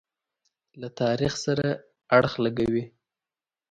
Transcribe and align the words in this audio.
له 0.79 0.87
تاریخ 1.01 1.33
سره 1.45 1.65
اړخ 2.17 2.33
لګوي. 2.45 2.85